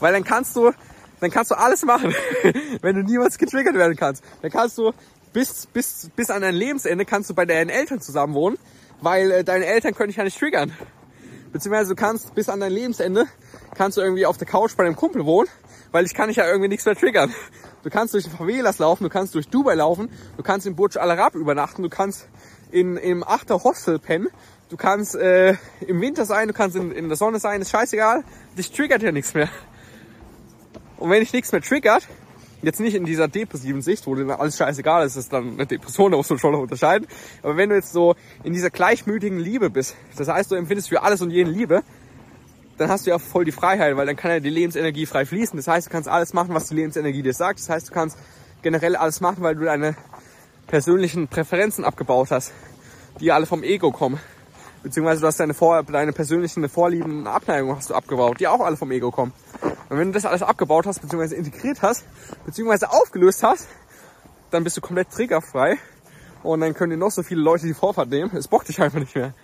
Weil 0.00 0.12
dann 0.12 0.24
kannst 0.24 0.54
du, 0.56 0.72
dann 1.20 1.30
kannst 1.30 1.50
du 1.50 1.54
alles 1.56 1.84
machen, 1.84 2.14
wenn 2.82 2.96
du 2.96 3.02
niemals 3.02 3.38
getriggert 3.38 3.74
werden 3.74 3.96
kannst. 3.96 4.22
Dann 4.42 4.50
kannst 4.50 4.78
du 4.78 4.92
bis, 5.38 5.66
bis, 5.66 6.10
bis 6.16 6.30
an 6.30 6.42
dein 6.42 6.56
Lebensende 6.56 7.04
kannst 7.04 7.30
du 7.30 7.34
bei 7.34 7.46
deinen 7.46 7.70
Eltern 7.70 8.00
zusammen 8.00 8.34
wohnen, 8.34 8.58
weil 9.00 9.30
äh, 9.30 9.44
deine 9.44 9.66
Eltern 9.66 9.94
können 9.94 10.08
dich 10.08 10.16
ja 10.16 10.24
nicht 10.24 10.36
triggern. 10.36 10.72
Beziehungsweise 11.52 11.90
du 11.90 11.94
kannst 11.94 12.34
bis 12.34 12.48
an 12.48 12.58
dein 12.58 12.72
Lebensende 12.72 13.24
kannst 13.76 13.96
du 13.96 14.00
irgendwie 14.00 14.26
auf 14.26 14.36
der 14.36 14.48
Couch 14.48 14.76
bei 14.76 14.82
deinem 14.82 14.96
Kumpel 14.96 15.24
wohnen, 15.24 15.48
weil 15.92 16.04
ich 16.06 16.12
kann 16.12 16.26
dich 16.26 16.38
ja 16.38 16.46
irgendwie 16.48 16.66
nichts 16.66 16.86
mehr 16.86 16.96
triggern. 16.96 17.32
Du 17.84 17.88
kannst 17.88 18.14
durch 18.14 18.28
Favelas 18.28 18.80
laufen, 18.80 19.04
du 19.04 19.10
kannst 19.10 19.36
durch 19.36 19.46
Dubai 19.48 19.76
laufen, 19.76 20.10
du 20.36 20.42
kannst 20.42 20.66
in 20.66 20.74
Burj 20.74 20.98
Al 20.98 21.12
Arab 21.12 21.36
übernachten, 21.36 21.84
du 21.84 21.88
kannst 21.88 22.26
in, 22.72 22.96
im 22.96 23.22
Achter 23.22 23.62
Hostel 23.62 24.00
pennen, 24.00 24.26
du 24.70 24.76
kannst 24.76 25.14
äh, 25.14 25.54
im 25.86 26.00
Winter 26.00 26.24
sein, 26.24 26.48
du 26.48 26.52
kannst 26.52 26.74
in, 26.74 26.90
in 26.90 27.06
der 27.06 27.16
Sonne 27.16 27.38
sein, 27.38 27.62
ist 27.62 27.70
scheißegal, 27.70 28.24
dich 28.56 28.72
triggert 28.72 29.04
ja 29.04 29.12
nichts 29.12 29.34
mehr. 29.34 29.48
Und 30.96 31.10
wenn 31.10 31.20
dich 31.20 31.32
nichts 31.32 31.52
mehr 31.52 31.62
triggert, 31.62 32.08
Jetzt 32.60 32.80
nicht 32.80 32.94
in 32.94 33.04
dieser 33.04 33.28
depressiven 33.28 33.82
Sicht, 33.82 34.06
wo 34.06 34.16
dir 34.16 34.40
alles 34.40 34.56
scheißegal 34.56 35.06
ist, 35.06 35.16
ist 35.16 35.32
dann 35.32 35.52
eine 35.52 35.66
Depression, 35.66 36.10
da 36.10 36.16
musst 36.16 36.30
du 36.30 36.38
schon 36.38 36.52
noch 36.52 36.60
unterscheiden. 36.60 37.06
Aber 37.42 37.56
wenn 37.56 37.68
du 37.68 37.76
jetzt 37.76 37.92
so 37.92 38.16
in 38.42 38.52
dieser 38.52 38.70
gleichmütigen 38.70 39.38
Liebe 39.38 39.70
bist, 39.70 39.94
das 40.16 40.28
heißt, 40.28 40.50
du 40.50 40.56
empfindest 40.56 40.88
für 40.88 41.02
alles 41.02 41.20
und 41.20 41.30
jeden 41.30 41.52
Liebe, 41.52 41.82
dann 42.78 42.90
hast 42.90 43.06
du 43.06 43.10
ja 43.10 43.18
voll 43.18 43.44
die 43.44 43.52
Freiheit, 43.52 43.96
weil 43.96 44.06
dann 44.06 44.16
kann 44.16 44.30
ja 44.30 44.40
die 44.40 44.50
Lebensenergie 44.50 45.06
frei 45.06 45.24
fließen. 45.24 45.56
Das 45.56 45.68
heißt, 45.68 45.88
du 45.88 45.90
kannst 45.90 46.08
alles 46.08 46.32
machen, 46.32 46.54
was 46.54 46.68
die 46.68 46.74
Lebensenergie 46.74 47.22
dir 47.22 47.32
sagt. 47.32 47.60
Das 47.60 47.68
heißt, 47.68 47.88
du 47.90 47.92
kannst 47.92 48.18
generell 48.62 48.96
alles 48.96 49.20
machen, 49.20 49.42
weil 49.42 49.54
du 49.54 49.64
deine 49.64 49.96
persönlichen 50.66 51.28
Präferenzen 51.28 51.84
abgebaut 51.84 52.30
hast, 52.30 52.52
die 53.20 53.32
alle 53.32 53.46
vom 53.46 53.62
Ego 53.62 53.90
kommen. 53.92 54.18
Beziehungsweise 54.82 55.20
du 55.20 55.26
hast 55.26 55.40
deine, 55.40 55.54
Vor 55.54 55.82
deine 55.82 56.12
persönlichen 56.12 56.68
Vorlieben 56.68 57.20
und 57.20 57.26
Abneigungen 57.26 57.76
hast 57.76 57.90
du 57.90 57.94
abgebaut, 57.94 58.38
die 58.38 58.46
auch 58.46 58.60
alle 58.60 58.76
vom 58.76 58.90
Ego 58.90 59.10
kommen. 59.10 59.32
Und 59.88 59.98
wenn 59.98 60.08
du 60.08 60.12
das 60.12 60.26
alles 60.26 60.42
abgebaut 60.42 60.86
hast, 60.86 61.00
beziehungsweise 61.00 61.36
integriert 61.36 61.82
hast, 61.82 62.04
beziehungsweise 62.44 62.90
aufgelöst 62.90 63.42
hast, 63.42 63.68
dann 64.50 64.64
bist 64.64 64.76
du 64.76 64.80
komplett 64.80 65.10
triggerfrei. 65.10 65.78
Und 66.42 66.60
dann 66.60 66.74
können 66.74 66.90
dir 66.90 66.96
noch 66.96 67.10
so 67.10 67.22
viele 67.22 67.40
Leute 67.40 67.66
die 67.66 67.74
Vorfahrt 67.74 68.10
nehmen. 68.10 68.30
Es 68.36 68.48
bockt 68.48 68.68
dich 68.68 68.80
einfach 68.80 69.00
nicht 69.00 69.14
mehr. 69.14 69.34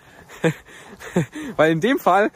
Weil 1.55 1.71
in 1.71 1.81
dem 1.81 1.99
Fall, 1.99 2.31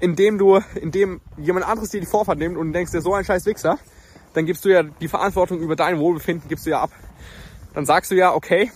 in 0.00 0.16
dem 0.16 0.38
du, 0.38 0.60
in 0.74 0.90
dem 0.90 1.20
jemand 1.36 1.66
anderes 1.66 1.90
dir 1.90 2.00
die 2.00 2.06
Vorfahrt 2.06 2.38
nimmt 2.38 2.56
und 2.56 2.72
denkst 2.72 2.92
dir 2.92 3.00
so 3.00 3.14
ein 3.14 3.24
scheiß 3.24 3.44
Wichser, 3.46 3.78
dann 4.34 4.46
gibst 4.46 4.64
du 4.64 4.70
ja 4.70 4.82
die 4.82 5.08
Verantwortung 5.08 5.60
über 5.60 5.76
dein 5.76 5.98
Wohlbefinden, 5.98 6.48
gibst 6.48 6.66
du 6.66 6.70
ja 6.70 6.80
ab. 6.80 6.90
Dann 7.74 7.86
sagst 7.86 8.10
du 8.10 8.14
ja, 8.14 8.34
okay, 8.34 8.70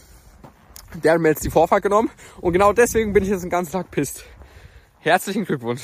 Der 1.03 1.13
hat 1.13 1.21
mir 1.21 1.29
jetzt 1.29 1.45
die 1.45 1.51
Vorfahrt 1.51 1.83
genommen 1.83 2.11
und 2.41 2.53
genau 2.53 2.73
deswegen 2.73 3.13
bin 3.13 3.23
ich 3.23 3.29
jetzt 3.29 3.43
den 3.43 3.51
ganzen 3.51 3.73
Tag 3.73 3.91
pisst. 3.91 4.25
Herzlichen 5.01 5.45
Glückwunsch. 5.45 5.83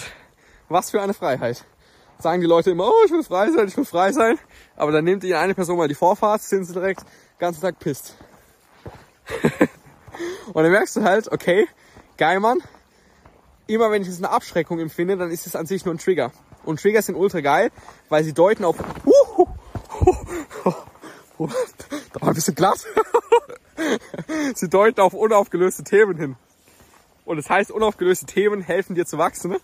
Was 0.68 0.90
für 0.90 1.02
eine 1.02 1.12
Freiheit. 1.12 1.64
Sagen 2.22 2.40
die 2.40 2.46
Leute 2.46 2.70
immer, 2.70 2.86
oh, 2.86 3.04
ich 3.04 3.10
will 3.10 3.24
frei 3.24 3.50
sein, 3.50 3.66
ich 3.66 3.76
will 3.76 3.84
frei 3.84 4.12
sein. 4.12 4.38
Aber 4.76 4.92
dann 4.92 5.04
nimmt 5.04 5.24
ihnen 5.24 5.34
eine 5.34 5.54
Person 5.56 5.76
mal 5.76 5.88
die 5.88 5.96
Vorfahrt, 5.96 6.40
sind 6.40 6.64
sie 6.64 6.72
direkt 6.72 7.00
den 7.00 7.38
ganzen 7.40 7.60
Tag 7.60 7.80
pisst. 7.80 8.16
und 10.52 10.62
dann 10.62 10.70
merkst 10.70 10.94
du 10.94 11.02
halt, 11.02 11.32
okay, 11.32 11.66
geil, 12.16 12.38
Mann. 12.38 12.62
Immer 13.66 13.90
wenn 13.90 14.02
ich 14.02 14.08
jetzt 14.08 14.18
eine 14.18 14.30
Abschreckung 14.30 14.78
empfinde, 14.78 15.16
dann 15.16 15.32
ist 15.32 15.48
es 15.48 15.56
an 15.56 15.66
sich 15.66 15.84
nur 15.84 15.94
ein 15.94 15.98
Trigger. 15.98 16.30
Und 16.64 16.80
Trigger 16.80 17.02
sind 17.02 17.16
ultra 17.16 17.40
geil, 17.40 17.72
weil 18.08 18.22
sie 18.22 18.32
deuten 18.32 18.64
auf, 18.64 18.76
uh, 19.04 19.48
da 22.12 22.20
war 22.20 22.28
ein 22.28 22.34
bisschen 22.34 22.54
glatt. 22.54 22.86
sie 24.54 24.68
deuten 24.68 25.00
auf 25.00 25.12
unaufgelöste 25.12 25.82
Themen 25.82 26.16
hin. 26.16 26.36
Und 27.24 27.36
das 27.36 27.48
heißt, 27.48 27.70
unaufgelöste 27.70 28.26
Themen 28.26 28.62
helfen 28.62 28.94
dir 28.94 29.06
zu 29.06 29.16
wachsen. 29.16 29.52
Ne? 29.52 29.60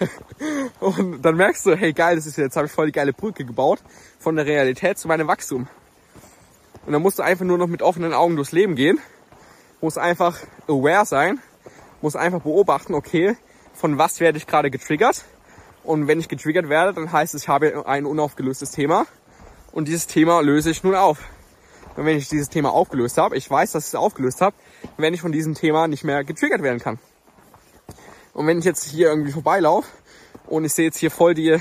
Und 0.80 1.22
dann 1.22 1.36
merkst 1.36 1.64
du, 1.66 1.76
hey 1.76 1.92
geil, 1.92 2.16
das 2.16 2.26
ist 2.26 2.36
jetzt 2.36 2.56
habe 2.56 2.66
ich 2.66 2.72
voll 2.72 2.86
die 2.86 2.92
geile 2.92 3.12
Brücke 3.12 3.44
gebaut 3.44 3.80
von 4.18 4.34
der 4.34 4.44
Realität 4.46 4.98
zu 4.98 5.06
meinem 5.06 5.28
Wachstum. 5.28 5.68
Und 6.86 6.92
dann 6.92 7.02
musst 7.02 7.18
du 7.18 7.22
einfach 7.22 7.44
nur 7.44 7.58
noch 7.58 7.68
mit 7.68 7.82
offenen 7.82 8.12
Augen 8.12 8.36
durchs 8.36 8.52
Leben 8.52 8.74
gehen, 8.74 8.98
musst 9.80 9.98
einfach 9.98 10.38
aware 10.66 11.06
sein, 11.06 11.38
musst 12.00 12.16
einfach 12.16 12.40
beobachten, 12.40 12.94
okay, 12.94 13.36
von 13.72 13.98
was 13.98 14.18
werde 14.18 14.38
ich 14.38 14.46
gerade 14.46 14.70
getriggert? 14.70 15.24
Und 15.84 16.08
wenn 16.08 16.18
ich 16.18 16.28
getriggert 16.28 16.68
werde, 16.68 16.94
dann 16.94 17.12
heißt 17.12 17.34
es, 17.34 17.42
ich 17.42 17.48
habe 17.48 17.86
ein 17.86 18.06
unaufgelöstes 18.06 18.72
Thema 18.72 19.06
und 19.72 19.86
dieses 19.86 20.06
Thema 20.06 20.40
löse 20.40 20.70
ich 20.70 20.82
nun 20.82 20.94
auf. 20.94 21.18
Und 21.96 22.04
wenn 22.04 22.16
ich 22.16 22.28
dieses 22.28 22.48
Thema 22.48 22.72
aufgelöst 22.72 23.18
habe, 23.18 23.36
ich 23.36 23.50
weiß, 23.50 23.72
dass 23.72 23.84
ich 23.84 23.88
es 23.88 23.94
aufgelöst 23.94 24.40
habe, 24.40 24.56
wenn 24.96 25.14
ich 25.14 25.20
von 25.20 25.32
diesem 25.32 25.54
Thema 25.54 25.88
nicht 25.88 26.04
mehr 26.04 26.24
getriggert 26.24 26.62
werden 26.62 26.78
kann. 26.78 26.98
Und 28.32 28.46
wenn 28.46 28.58
ich 28.58 28.64
jetzt 28.64 28.84
hier 28.84 29.08
irgendwie 29.08 29.32
vorbeilaufe 29.32 29.88
und 30.46 30.64
ich 30.64 30.72
sehe 30.72 30.86
jetzt 30.86 30.98
hier 30.98 31.10
voll 31.10 31.34
die, 31.34 31.58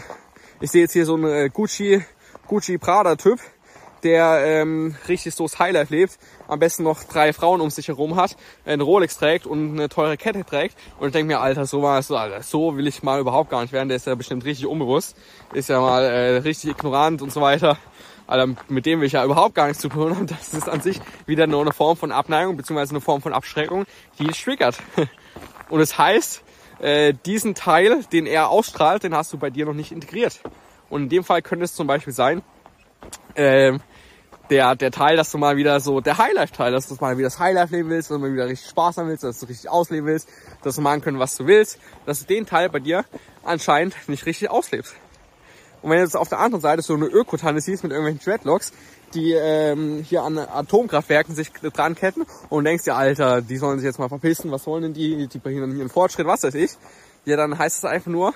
ich 0.62 0.71
sehe 0.71 0.81
jetzt 0.81 0.93
hier 0.93 1.05
so 1.05 1.15
einen 1.15 1.51
Gucci, 1.51 2.03
Gucci 2.48 2.77
Prada 2.77 3.15
Typ, 3.15 3.39
der 4.03 4.41
ähm, 4.45 4.95
richtig 5.07 5.36
so 5.36 5.43
das 5.43 5.59
Highlife 5.59 5.93
lebt, 5.93 6.17
am 6.48 6.59
besten 6.59 6.83
noch 6.83 7.03
drei 7.03 7.33
Frauen 7.33 7.62
um 7.62 7.69
sich 7.69 7.88
herum 7.88 8.15
hat, 8.15 8.38
ein 8.65 8.81
Rolex 8.81 9.17
trägt 9.17 9.45
und 9.45 9.74
eine 9.74 9.89
teure 9.89 10.17
Kette 10.17 10.45
trägt 10.45 10.77
und 11.00 11.07
ich 11.07 11.13
denke 11.13 11.33
mir, 11.33 11.41
Alter, 11.41 11.65
so 11.65 11.81
mal 11.81 12.01
so, 12.01 12.15
Alter, 12.15 12.41
so 12.43 12.77
will 12.77 12.88
ich 12.88 13.03
mal 13.03 13.19
überhaupt 13.19 13.50
gar 13.50 13.62
nicht 13.62 13.74
werden, 13.74 13.89
der 13.89 13.98
ist 13.98 14.07
ja 14.07 14.15
bestimmt 14.15 14.45
richtig 14.45 14.67
unbewusst, 14.67 15.17
ist 15.53 15.69
ja 15.69 15.81
mal 15.81 16.03
äh, 16.03 16.38
richtig 16.38 16.71
ignorant 16.71 17.21
und 17.21 17.31
so 17.31 17.41
weiter. 17.41 17.77
Alter, 18.29 18.53
mit 18.67 18.86
dem 18.86 19.00
will 19.00 19.07
ich 19.07 19.13
ja 19.13 19.25
überhaupt 19.25 19.55
gar 19.55 19.67
nichts 19.67 19.81
zu 19.81 19.89
tun 19.89 20.15
haben. 20.15 20.27
Das 20.27 20.53
ist 20.53 20.69
an 20.69 20.81
sich 20.81 21.01
wieder 21.25 21.48
nur 21.48 21.62
eine 21.62 21.74
Form 21.74 21.98
von 21.98 22.12
Abneigung 22.12 22.57
beziehungsweise 22.57 22.91
eine 22.91 23.01
Form 23.01 23.21
von 23.21 23.33
Abschreckung, 23.33 23.86
die 24.19 24.25
dich 24.25 24.43
triggert. 24.43 24.77
Und 25.69 25.81
es 25.81 25.89
das 25.89 25.98
heißt, 25.98 26.43
äh, 26.79 27.13
diesen 27.25 27.55
Teil, 27.55 28.03
den 28.12 28.27
er 28.27 28.50
ausstrahlt, 28.50 29.03
den 29.03 29.15
hast 29.15 29.33
du 29.33 29.38
bei 29.38 29.50
dir 29.50 29.65
noch 29.65 29.74
nicht 29.74 29.91
integriert. 29.91 30.41
Und 30.91 31.03
in 31.03 31.09
dem 31.09 31.24
Fall 31.24 31.41
könnte 31.41 31.65
es 31.65 31.74
zum 31.74 31.88
Beispiel 31.88 32.13
sein, 32.13 32.43
äh, 33.33 33.79
der, 34.51 34.75
der 34.75 34.91
Teil, 34.91 35.17
dass 35.17 35.31
du 35.31 35.39
mal 35.39 35.57
wieder 35.57 35.79
so, 35.79 36.00
der 36.00 36.19
Highlife-Teil, 36.19 36.71
dass 36.71 36.88
du 36.88 36.95
mal 37.00 37.17
wieder 37.17 37.27
das 37.27 37.39
Highlife 37.39 37.75
leben 37.75 37.89
willst, 37.89 38.12
dass 38.12 38.17
du 38.17 38.21
mal 38.21 38.31
wieder 38.31 38.48
richtig 38.48 38.69
Spaß 38.69 38.98
haben 38.98 39.07
willst, 39.07 39.24
dass 39.24 39.39
du 39.39 39.48
richtig 39.48 39.69
ausleben 39.69 40.05
willst, 40.05 40.29
dass 40.63 40.75
du 40.75 40.81
machen 40.81 41.01
können, 41.01 41.17
was 41.17 41.36
du 41.36 41.48
willst, 41.48 41.79
dass 42.05 42.19
du 42.19 42.25
den 42.25 42.45
Teil 42.45 42.69
bei 42.69 42.79
dir 42.79 43.05
anscheinend 43.43 43.95
nicht 44.07 44.25
richtig 44.25 44.50
auslebst. 44.50 44.95
Und 45.81 45.91
wenn 45.91 46.00
jetzt 46.00 46.17
auf 46.17 46.29
der 46.29 46.39
anderen 46.39 46.62
Seite 46.62 46.81
so 46.81 46.93
eine 46.93 47.05
Ökotanne 47.05 47.62
siehst 47.62 47.83
mit 47.83 47.91
irgendwelchen 47.91 48.24
Dreadlocks, 48.24 48.74
die 49.13 49.33
ähm, 49.33 50.03
hier 50.07 50.24
an 50.24 50.38
Atomkraftwerken 50.38 51.36
sich 51.36 51.51
dran 51.51 51.95
ketten 51.95 52.25
und 52.50 52.65
denkst 52.65 52.83
dir, 52.83 52.95
Alter, 52.95 53.41
die 53.41 53.57
sollen 53.57 53.79
sich 53.79 53.86
jetzt 53.86 54.00
mal 54.00 54.09
verpissen, 54.09 54.51
was 54.51 54.63
sollen 54.63 54.83
denn 54.83 54.93
die, 54.93 55.27
die 55.27 55.39
behindern 55.39 55.71
einen 55.71 55.89
Fortschritt, 55.89 56.27
was 56.27 56.43
weiß 56.43 56.55
ich. 56.55 56.71
Ja, 57.25 57.38
dann 57.38 57.57
heißt 57.57 57.79
es 57.79 57.86
einfach 57.86 58.12
nur, 58.12 58.33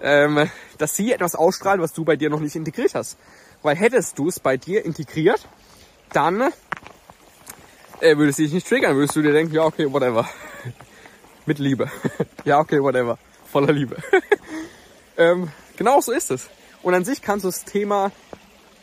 ähm, 0.00 0.48
dass 0.78 0.96
sie 0.96 1.12
etwas 1.12 1.34
ausstrahlen, 1.34 1.80
was 1.80 1.92
du 1.92 2.04
bei 2.04 2.16
dir 2.16 2.30
noch 2.30 2.40
nicht 2.40 2.56
integriert 2.56 2.94
hast. 2.94 3.18
Weil 3.62 3.76
hättest 3.76 4.18
du 4.18 4.28
es 4.28 4.40
bei 4.40 4.56
dir 4.56 4.84
integriert, 4.84 5.46
dann 6.12 6.52
äh, 8.00 8.16
würde 8.16 8.30
es 8.30 8.36
dich 8.36 8.52
nicht 8.52 8.68
triggern, 8.68 8.96
würdest 8.96 9.16
du 9.16 9.22
dir 9.22 9.32
denken, 9.32 9.54
ja 9.54 9.64
okay, 9.64 9.90
whatever. 9.92 10.28
Mit 11.46 11.58
Liebe. 11.58 11.90
ja 12.44 12.60
okay, 12.60 12.80
whatever. 12.82 13.18
Voller 13.50 13.72
Liebe. 13.72 13.96
ähm, 15.16 15.50
genau 15.76 16.00
so 16.00 16.12
ist 16.12 16.30
es. 16.30 16.48
Und 16.82 16.94
an 16.94 17.04
sich 17.04 17.22
kannst 17.22 17.44
du 17.44 17.48
das 17.48 17.64
Thema 17.64 18.12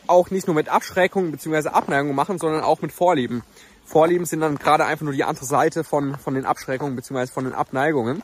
auch 0.06 0.30
nicht 0.30 0.46
nur 0.46 0.54
mit 0.54 0.68
Abschreckung 0.68 1.30
bzw. 1.32 1.68
Abneigung 1.68 2.14
machen, 2.14 2.38
sondern 2.38 2.62
auch 2.62 2.82
mit 2.82 2.92
Vorlieben. 2.92 3.42
Vorlieben 3.84 4.26
sind 4.26 4.40
dann 4.40 4.56
gerade 4.56 4.84
einfach 4.84 5.04
nur 5.04 5.14
die 5.14 5.24
andere 5.24 5.46
Seite 5.46 5.84
von, 5.84 6.16
von 6.16 6.34
den 6.34 6.44
Abschreckungen 6.44 6.96
bzw. 6.96 7.26
von 7.26 7.44
den 7.44 7.54
Abneigungen. 7.54 8.22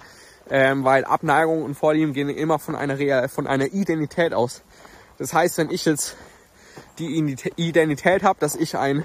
Ähm, 0.51 0.85
weil 0.85 1.05
Abneigung 1.05 1.63
und 1.63 1.75
Vorlieben 1.75 2.13
gehen 2.13 2.29
immer 2.29 2.59
von 2.59 2.75
einer, 2.75 3.29
von 3.29 3.47
einer 3.47 3.73
Identität 3.73 4.35
aus. 4.35 4.63
Das 5.19 5.33
heißt, 5.33 5.57
wenn 5.59 5.71
ich 5.71 5.85
jetzt 5.85 6.17
die 6.99 7.37
Identität 7.57 8.23
habe, 8.23 8.41
dass 8.41 8.57
ich 8.57 8.77
ein, 8.77 9.05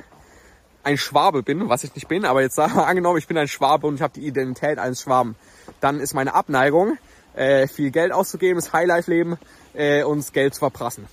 ein 0.83 0.97
Schwabe 0.97 1.43
bin, 1.43 1.69
was 1.69 1.83
ich 1.83 1.93
nicht 1.93 2.07
bin, 2.07 2.25
aber 2.25 2.41
jetzt 2.41 2.55
sagen 2.55 2.75
wir 2.75 2.87
angenommen, 2.87 3.17
ich 3.17 3.27
bin 3.27 3.37
ein 3.37 3.47
Schwabe 3.47 3.87
und 3.87 3.95
ich 3.95 4.01
habe 4.01 4.13
die 4.13 4.25
Identität 4.25 4.79
eines 4.79 5.01
Schwaben, 5.01 5.35
dann 5.79 5.99
ist 5.99 6.13
meine 6.13 6.33
Abneigung, 6.33 6.97
äh, 7.37 7.67
viel 7.67 7.91
Geld 7.91 8.11
auszugeben, 8.11 8.55
das 8.55 8.73
Highlife-Leben 8.73 9.37
äh, 9.73 10.03
und 10.03 10.17
das 10.19 10.33
Geld 10.33 10.53
zu 10.53 10.59
verprassen. 10.59 11.07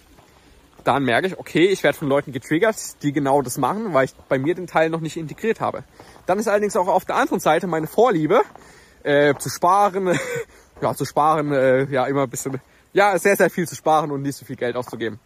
Dann 0.83 1.05
merke 1.05 1.29
ich, 1.29 1.39
okay, 1.39 1.67
ich 1.67 1.83
werde 1.83 1.97
von 1.97 2.09
Leuten 2.09 2.33
getriggert, 2.33 2.77
die 3.03 3.13
genau 3.13 3.41
das 3.41 3.57
machen, 3.57 3.95
weil 3.95 4.07
ich 4.07 4.15
bei 4.29 4.39
mir 4.39 4.55
den 4.55 4.67
Teil 4.67 4.91
noch 4.91 5.01
nicht 5.01 5.17
integriert 5.17 5.61
habe. 5.61 5.85
Dann 6.27 6.39
ist 6.39 6.49
allerdings 6.49 6.77
auch 6.77 6.89
auf 6.89 7.05
der 7.05 7.17
anderen 7.17 7.41
Seite 7.41 7.67
meine 7.67 7.87
Vorliebe, 7.87 8.43
äh, 9.03 9.35
zu 9.39 9.49
sparen, 9.49 10.19
ja, 10.83 10.95
zu 10.95 11.05
sparen, 11.05 11.53
äh, 11.53 11.85
ja, 11.85 12.07
immer 12.07 12.23
ein 12.25 12.31
bisschen, 12.31 12.61
ja, 12.93 13.19
sehr, 13.19 13.37
sehr 13.37 13.51
viel 13.51 13.67
zu 13.67 13.75
sparen 13.75 14.11
und 14.11 14.23
nicht 14.23 14.37
so 14.37 14.45
viel 14.45 14.57
Geld 14.57 14.77
auszugeben. 14.77 15.19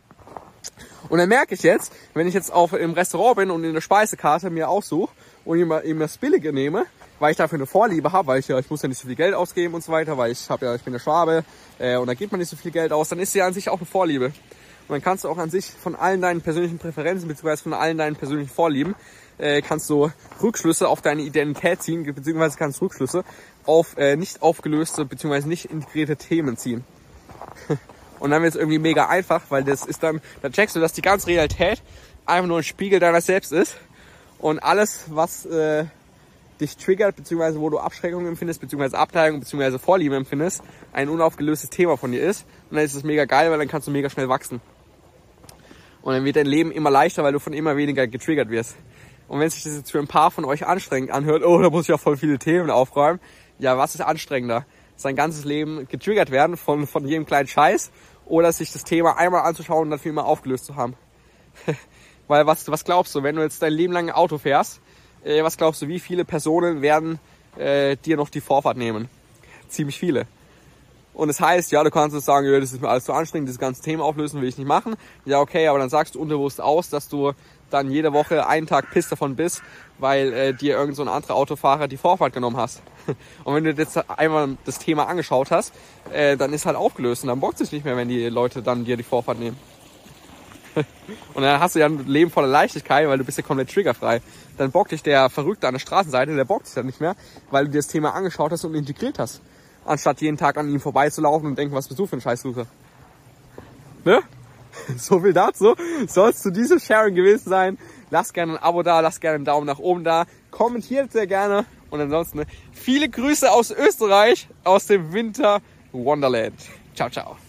Und 1.08 1.18
dann 1.18 1.28
merke 1.28 1.54
ich 1.54 1.62
jetzt, 1.62 1.92
wenn 2.14 2.26
ich 2.26 2.34
jetzt 2.34 2.52
auf 2.52 2.72
im 2.72 2.92
Restaurant 2.92 3.36
bin 3.36 3.50
und 3.50 3.64
in 3.64 3.74
der 3.74 3.80
Speisekarte 3.80 4.50
mir 4.50 4.68
aussuche 4.68 5.12
und 5.48 5.58
immer, 5.58 5.82
immer 5.82 6.00
das 6.00 6.18
Billige 6.18 6.52
nehme, 6.52 6.84
weil 7.18 7.30
ich 7.30 7.38
dafür 7.38 7.56
eine 7.56 7.66
Vorliebe 7.66 8.12
habe, 8.12 8.28
weil 8.28 8.40
ich 8.40 8.48
ja, 8.48 8.58
ich 8.58 8.68
muss 8.68 8.82
ja 8.82 8.88
nicht 8.88 8.98
so 8.98 9.06
viel 9.06 9.16
Geld 9.16 9.32
ausgeben 9.32 9.72
und 9.72 9.82
so 9.82 9.90
weiter, 9.90 10.18
weil 10.18 10.30
ich 10.30 10.50
habe 10.50 10.66
ja, 10.66 10.74
ich 10.74 10.82
bin 10.82 10.92
der 10.92 11.00
Schwabe 11.00 11.42
äh, 11.78 11.96
und 11.96 12.06
da 12.06 12.12
gibt 12.12 12.32
man 12.32 12.38
nicht 12.38 12.50
so 12.50 12.56
viel 12.56 12.70
Geld 12.70 12.92
aus, 12.92 13.08
dann 13.08 13.18
ist 13.18 13.34
ja 13.34 13.46
an 13.46 13.54
sich 13.54 13.70
auch 13.70 13.78
eine 13.78 13.86
Vorliebe. 13.86 14.26
Und 14.26 14.94
dann 14.94 15.02
kannst 15.02 15.24
du 15.24 15.28
auch 15.28 15.38
an 15.38 15.48
sich 15.48 15.70
von 15.70 15.96
allen 15.96 16.20
deinen 16.20 16.42
persönlichen 16.42 16.78
Präferenzen 16.78 17.28
beziehungsweise 17.28 17.62
von 17.62 17.72
allen 17.72 17.96
deinen 17.96 18.16
persönlichen 18.16 18.50
Vorlieben 18.50 18.94
äh, 19.38 19.62
kannst 19.62 19.88
du 19.88 20.10
Rückschlüsse 20.42 20.86
auf 20.86 21.00
deine 21.00 21.22
Identität 21.22 21.82
ziehen, 21.82 22.04
beziehungsweise 22.04 22.58
kannst 22.58 22.80
du 22.80 22.84
Rückschlüsse 22.84 23.24
auf 23.64 23.96
äh, 23.96 24.16
nicht 24.16 24.42
aufgelöste 24.42 25.06
beziehungsweise 25.06 25.48
nicht 25.48 25.66
integrierte 25.66 26.16
Themen 26.16 26.58
ziehen. 26.58 26.84
Und 28.18 28.32
dann 28.32 28.42
wird 28.42 28.54
es 28.54 28.60
irgendwie 28.60 28.80
mega 28.80 29.08
einfach, 29.08 29.42
weil 29.48 29.64
das 29.64 29.86
ist 29.86 30.02
dann, 30.02 30.20
dann 30.42 30.52
checkst 30.52 30.76
du, 30.76 30.80
dass 30.80 30.92
die 30.92 31.02
ganze 31.02 31.28
Realität 31.28 31.82
einfach 32.26 32.48
nur 32.48 32.58
ein 32.58 32.64
Spiegel 32.64 33.00
deiner 33.00 33.20
selbst 33.20 33.52
ist. 33.52 33.76
Und 34.38 34.60
alles, 34.60 35.04
was 35.08 35.46
äh, 35.46 35.86
dich 36.60 36.76
triggert, 36.76 37.16
beziehungsweise 37.16 37.60
wo 37.60 37.70
du 37.70 37.78
Abschreckung 37.78 38.26
empfindest, 38.26 38.60
beziehungsweise 38.60 38.98
Abteilung, 38.98 39.40
beziehungsweise 39.40 39.78
Vorliebe 39.78 40.16
empfindest, 40.16 40.62
ein 40.92 41.08
unaufgelöstes 41.08 41.70
Thema 41.70 41.96
von 41.96 42.12
dir 42.12 42.22
ist. 42.22 42.46
Und 42.70 42.76
dann 42.76 42.84
ist 42.84 42.94
es 42.94 43.04
mega 43.04 43.24
geil, 43.24 43.50
weil 43.50 43.58
dann 43.58 43.68
kannst 43.68 43.88
du 43.88 43.92
mega 43.92 44.10
schnell 44.10 44.28
wachsen. 44.28 44.60
Und 46.02 46.14
dann 46.14 46.24
wird 46.24 46.36
dein 46.36 46.46
Leben 46.46 46.70
immer 46.70 46.90
leichter, 46.90 47.22
weil 47.22 47.32
du 47.32 47.40
von 47.40 47.52
immer 47.52 47.76
weniger 47.76 48.06
getriggert 48.06 48.50
wirst. 48.50 48.76
Und 49.26 49.40
wenn 49.40 49.50
sich 49.50 49.62
das 49.64 49.76
jetzt 49.76 49.90
für 49.90 49.98
ein 49.98 50.06
paar 50.06 50.30
von 50.30 50.44
euch 50.44 50.66
anstrengend 50.66 51.10
anhört, 51.10 51.44
oh, 51.44 51.60
da 51.60 51.68
muss 51.68 51.82
ich 51.82 51.88
ja 51.88 51.98
voll 51.98 52.16
viele 52.16 52.38
Themen 52.38 52.70
aufräumen. 52.70 53.20
Ja, 53.58 53.76
was 53.76 53.94
ist 53.94 54.00
anstrengender? 54.00 54.64
Sein 54.96 55.16
ganzes 55.16 55.44
Leben 55.44 55.86
getriggert 55.88 56.30
werden 56.30 56.56
von, 56.56 56.86
von 56.86 57.06
jedem 57.06 57.26
kleinen 57.26 57.46
Scheiß 57.46 57.90
oder 58.24 58.52
sich 58.52 58.72
das 58.72 58.84
Thema 58.84 59.16
einmal 59.16 59.42
anzuschauen 59.42 59.82
und 59.82 59.90
dann 59.90 59.98
für 59.98 60.08
immer 60.08 60.24
aufgelöst 60.24 60.64
zu 60.64 60.76
haben. 60.76 60.94
Weil 62.28 62.46
was, 62.46 62.70
was 62.70 62.84
glaubst 62.84 63.14
du, 63.14 63.22
wenn 63.22 63.36
du 63.36 63.42
jetzt 63.42 63.62
dein 63.62 63.72
Leben 63.72 63.92
lang 63.92 64.10
Auto 64.10 64.38
fährst, 64.38 64.80
äh, 65.24 65.42
was 65.42 65.56
glaubst 65.56 65.82
du, 65.82 65.88
wie 65.88 65.98
viele 65.98 66.24
Personen 66.24 66.82
werden 66.82 67.18
äh, 67.56 67.96
dir 67.96 68.16
noch 68.16 68.28
die 68.28 68.40
Vorfahrt 68.40 68.76
nehmen? 68.76 69.08
Ziemlich 69.68 69.98
viele. 69.98 70.26
Und 71.14 71.26
das 71.26 71.40
heißt, 71.40 71.72
ja, 71.72 71.82
du 71.82 71.90
kannst 71.90 72.14
jetzt 72.14 72.26
sagen, 72.26 72.46
ja, 72.46 72.60
das 72.60 72.72
ist 72.72 72.80
mir 72.80 72.88
alles 72.88 73.04
zu 73.04 73.12
anstrengend, 73.12 73.48
das 73.48 73.58
ganze 73.58 73.82
Thema 73.82 74.04
auflösen 74.04 74.40
will 74.40 74.48
ich 74.48 74.56
nicht 74.56 74.68
machen. 74.68 74.94
Ja, 75.24 75.40
okay, 75.40 75.66
aber 75.66 75.80
dann 75.80 75.88
sagst 75.88 76.14
du 76.14 76.20
unterbewusst 76.20 76.60
aus, 76.60 76.90
dass 76.90 77.08
du 77.08 77.32
dann 77.70 77.90
jede 77.90 78.12
Woche 78.12 78.46
einen 78.46 78.68
Tag 78.68 78.90
Piss 78.92 79.08
davon 79.08 79.34
bist, 79.34 79.62
weil 79.98 80.32
äh, 80.32 80.54
dir 80.54 80.76
irgend 80.76 80.94
so 80.94 81.02
ein 81.02 81.08
anderer 81.08 81.34
Autofahrer 81.34 81.88
die 81.88 81.96
Vorfahrt 81.96 82.32
genommen 82.34 82.56
hast. 82.56 82.82
Und 83.44 83.54
wenn 83.54 83.64
du 83.64 83.72
jetzt 83.72 83.98
einmal 84.08 84.56
das 84.64 84.78
Thema 84.78 85.08
angeschaut 85.08 85.50
hast, 85.50 85.74
äh, 86.12 86.36
dann 86.36 86.52
ist 86.52 86.66
halt 86.66 86.76
aufgelöst 86.76 87.24
und 87.24 87.28
dann 87.28 87.40
bockt 87.40 87.60
es 87.60 87.72
nicht 87.72 87.84
mehr, 87.84 87.96
wenn 87.96 88.08
die 88.08 88.28
Leute 88.28 88.62
dann 88.62 88.84
dir 88.84 88.96
die 88.96 89.02
Vorfahrt 89.02 89.40
nehmen. 89.40 89.56
Und 91.34 91.42
dann 91.42 91.60
hast 91.60 91.74
du 91.74 91.80
ja 91.80 91.86
ein 91.86 92.06
Leben 92.06 92.30
voller 92.30 92.48
Leichtigkeit, 92.48 93.08
weil 93.08 93.18
du 93.18 93.24
bist 93.24 93.38
ja 93.38 93.44
komplett 93.44 93.70
triggerfrei. 93.70 94.20
Dann 94.56 94.70
bockt 94.70 94.92
dich 94.92 95.02
der 95.02 95.30
Verrückte 95.30 95.66
an 95.66 95.74
der 95.74 95.80
Straßenseite, 95.80 96.34
der 96.34 96.44
bockt 96.44 96.66
dich 96.66 96.74
dann 96.74 96.86
nicht 96.86 97.00
mehr, 97.00 97.16
weil 97.50 97.66
du 97.66 97.70
dir 97.70 97.78
das 97.78 97.88
Thema 97.88 98.14
angeschaut 98.14 98.52
hast 98.52 98.64
und 98.64 98.74
integriert 98.74 99.18
hast. 99.18 99.40
Anstatt 99.84 100.20
jeden 100.20 100.36
Tag 100.36 100.56
an 100.56 100.68
ihm 100.68 100.80
vorbeizulaufen 100.80 101.48
und 101.48 101.58
denken, 101.58 101.74
was 101.74 101.88
bist 101.88 101.98
du 101.98 102.06
für 102.06 102.16
ein 102.16 102.20
Scheißsucher. 102.20 102.66
Ne? 104.04 104.20
So 104.96 105.20
viel 105.20 105.32
dazu. 105.32 105.74
Soll 106.06 106.30
es 106.30 106.42
zu 106.42 106.52
diesem 106.52 106.78
Sharing 106.78 107.14
gewesen 107.14 107.48
sein. 107.48 107.78
Lasst 108.10 108.32
gerne 108.32 108.52
ein 108.52 108.58
Abo 108.58 108.82
da, 108.82 109.00
lasst 109.00 109.20
gerne 109.20 109.36
einen 109.36 109.44
Daumen 109.44 109.66
nach 109.66 109.78
oben 109.78 110.04
da, 110.04 110.24
kommentiert 110.50 111.12
sehr 111.12 111.26
gerne 111.26 111.66
und 111.90 112.00
ansonsten 112.00 112.44
viele 112.72 113.08
Grüße 113.08 113.50
aus 113.50 113.70
Österreich, 113.70 114.48
aus 114.64 114.86
dem 114.86 115.12
Winter 115.12 115.60
Wonderland. 115.92 116.60
Ciao, 116.94 117.10
ciao. 117.10 117.47